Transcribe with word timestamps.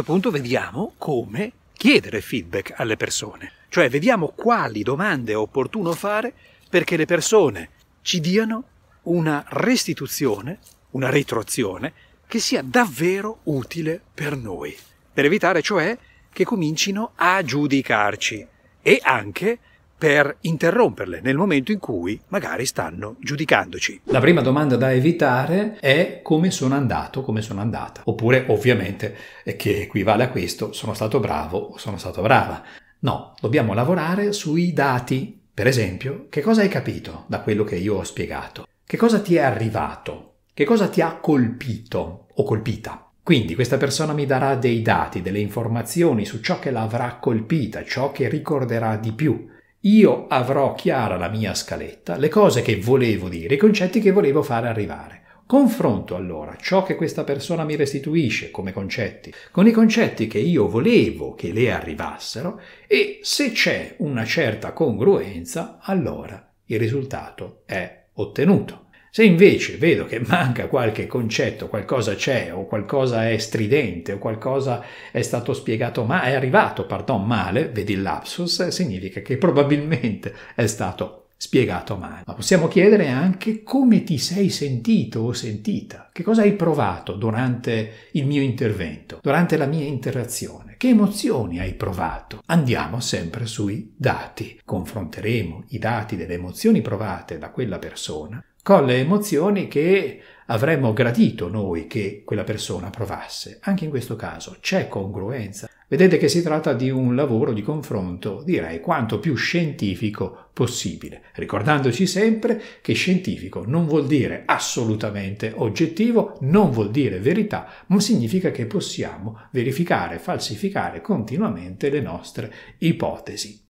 questo 0.00 0.02
punto 0.02 0.30
vediamo 0.30 0.94
come 0.96 1.52
chiedere 1.74 2.22
feedback 2.22 2.72
alle 2.76 2.96
persone, 2.96 3.52
cioè 3.68 3.90
vediamo 3.90 4.28
quali 4.28 4.82
domande 4.82 5.32
è 5.32 5.36
opportuno 5.36 5.92
fare 5.92 6.32
perché 6.70 6.96
le 6.96 7.04
persone 7.04 7.68
ci 8.00 8.18
diano 8.20 8.64
una 9.02 9.44
restituzione, 9.48 10.58
una 10.92 11.10
retroazione 11.10 11.92
che 12.26 12.38
sia 12.38 12.62
davvero 12.62 13.40
utile 13.44 14.00
per 14.14 14.36
noi, 14.36 14.74
per 15.12 15.26
evitare 15.26 15.60
cioè 15.60 15.96
che 16.32 16.44
comincino 16.44 17.12
a 17.16 17.42
giudicarci 17.42 18.46
e 18.80 19.00
anche 19.02 19.58
per 20.00 20.38
interromperle 20.40 21.20
nel 21.22 21.36
momento 21.36 21.72
in 21.72 21.78
cui 21.78 22.18
magari 22.28 22.64
stanno 22.64 23.16
giudicandoci. 23.20 24.00
La 24.04 24.18
prima 24.18 24.40
domanda 24.40 24.76
da 24.76 24.94
evitare 24.94 25.76
è 25.78 26.20
come 26.22 26.50
sono 26.50 26.74
andato, 26.74 27.20
come 27.20 27.42
sono 27.42 27.60
andata. 27.60 28.00
Oppure, 28.06 28.46
ovviamente, 28.48 29.14
che 29.58 29.82
equivale 29.82 30.24
a 30.24 30.30
questo, 30.30 30.72
sono 30.72 30.94
stato 30.94 31.20
bravo 31.20 31.58
o 31.58 31.76
sono 31.76 31.98
stato 31.98 32.22
brava. 32.22 32.62
No, 33.00 33.34
dobbiamo 33.42 33.74
lavorare 33.74 34.32
sui 34.32 34.72
dati. 34.72 35.38
Per 35.52 35.66
esempio, 35.66 36.28
che 36.30 36.40
cosa 36.40 36.62
hai 36.62 36.68
capito 36.68 37.24
da 37.26 37.40
quello 37.40 37.62
che 37.64 37.76
io 37.76 37.96
ho 37.96 38.02
spiegato? 38.02 38.66
Che 38.82 38.96
cosa 38.96 39.20
ti 39.20 39.34
è 39.34 39.40
arrivato? 39.40 40.36
Che 40.54 40.64
cosa 40.64 40.88
ti 40.88 41.02
ha 41.02 41.18
colpito 41.20 42.28
o 42.32 42.42
colpita? 42.42 43.06
Quindi 43.22 43.54
questa 43.54 43.76
persona 43.76 44.14
mi 44.14 44.24
darà 44.24 44.54
dei 44.54 44.80
dati, 44.80 45.20
delle 45.20 45.40
informazioni 45.40 46.24
su 46.24 46.40
ciò 46.40 46.58
che 46.58 46.70
l'avrà 46.70 47.18
colpita, 47.20 47.84
ciò 47.84 48.12
che 48.12 48.30
ricorderà 48.30 48.96
di 48.96 49.12
più. 49.12 49.46
Io 49.84 50.26
avrò 50.26 50.74
chiara 50.74 51.16
la 51.16 51.30
mia 51.30 51.54
scaletta, 51.54 52.18
le 52.18 52.28
cose 52.28 52.60
che 52.60 52.76
volevo 52.76 53.30
dire, 53.30 53.54
i 53.54 53.56
concetti 53.56 53.98
che 54.00 54.10
volevo 54.10 54.42
fare 54.42 54.68
arrivare. 54.68 55.22
Confronto 55.46 56.16
allora 56.16 56.54
ciò 56.60 56.82
che 56.82 56.96
questa 56.96 57.24
persona 57.24 57.64
mi 57.64 57.76
restituisce 57.76 58.50
come 58.50 58.72
concetti 58.72 59.32
con 59.50 59.66
i 59.66 59.72
concetti 59.72 60.26
che 60.26 60.38
io 60.38 60.68
volevo 60.68 61.34
che 61.34 61.52
le 61.52 61.72
arrivassero 61.72 62.60
e 62.86 63.20
se 63.22 63.52
c'è 63.52 63.94
una 64.00 64.26
certa 64.26 64.72
congruenza, 64.74 65.78
allora 65.80 66.52
il 66.66 66.78
risultato 66.78 67.62
è 67.64 68.04
ottenuto. 68.12 68.89
Se 69.12 69.24
invece 69.24 69.76
vedo 69.76 70.04
che 70.04 70.20
manca 70.24 70.68
qualche 70.68 71.08
concetto, 71.08 71.66
qualcosa 71.66 72.14
c'è, 72.14 72.54
o 72.54 72.66
qualcosa 72.66 73.28
è 73.28 73.38
stridente, 73.38 74.12
o 74.12 74.18
qualcosa 74.18 74.84
è 75.10 75.20
stato 75.22 75.52
spiegato 75.52 76.04
ma 76.04 76.22
è 76.22 76.34
arrivato, 76.34 76.86
pardon, 76.86 77.26
male, 77.26 77.70
vedi 77.70 77.94
il 77.94 78.02
lapsus, 78.02 78.68
significa 78.68 79.20
che 79.20 79.36
probabilmente 79.36 80.32
è 80.54 80.66
stato 80.68 81.24
spiegato 81.36 81.96
male. 81.96 82.22
Ma 82.24 82.34
possiamo 82.34 82.68
chiedere 82.68 83.08
anche 83.08 83.64
come 83.64 84.04
ti 84.04 84.16
sei 84.16 84.48
sentito 84.48 85.20
o 85.20 85.32
sentita, 85.32 86.10
che 86.12 86.22
cosa 86.22 86.42
hai 86.42 86.52
provato 86.52 87.14
durante 87.14 87.92
il 88.12 88.26
mio 88.26 88.42
intervento, 88.42 89.18
durante 89.20 89.56
la 89.56 89.66
mia 89.66 89.86
interazione, 89.86 90.76
che 90.76 90.88
emozioni 90.88 91.58
hai 91.58 91.74
provato. 91.74 92.42
Andiamo 92.46 93.00
sempre 93.00 93.46
sui 93.46 93.92
dati, 93.96 94.60
confronteremo 94.64 95.64
i 95.70 95.78
dati 95.78 96.14
delle 96.14 96.34
emozioni 96.34 96.80
provate 96.80 97.38
da 97.38 97.50
quella 97.50 97.80
persona 97.80 98.44
con 98.62 98.84
le 98.84 98.98
emozioni 98.98 99.68
che 99.68 100.20
avremmo 100.46 100.92
gradito 100.92 101.48
noi 101.48 101.86
che 101.86 102.22
quella 102.24 102.44
persona 102.44 102.90
provasse. 102.90 103.58
Anche 103.62 103.84
in 103.84 103.90
questo 103.90 104.16
caso 104.16 104.56
c'è 104.60 104.88
congruenza. 104.88 105.68
Vedete 105.88 106.18
che 106.18 106.28
si 106.28 106.40
tratta 106.42 106.72
di 106.72 106.88
un 106.88 107.16
lavoro 107.16 107.52
di 107.52 107.62
confronto, 107.62 108.42
direi, 108.44 108.80
quanto 108.80 109.18
più 109.18 109.34
scientifico 109.34 110.50
possibile, 110.52 111.22
ricordandoci 111.34 112.06
sempre 112.06 112.62
che 112.80 112.92
scientifico 112.92 113.64
non 113.66 113.86
vuol 113.86 114.06
dire 114.06 114.44
assolutamente 114.46 115.52
oggettivo, 115.56 116.36
non 116.42 116.70
vuol 116.70 116.92
dire 116.92 117.18
verità, 117.18 117.66
ma 117.88 117.98
significa 117.98 118.52
che 118.52 118.66
possiamo 118.66 119.48
verificare, 119.50 120.20
falsificare 120.20 121.00
continuamente 121.00 121.90
le 121.90 122.00
nostre 122.00 122.52
ipotesi. 122.78 123.69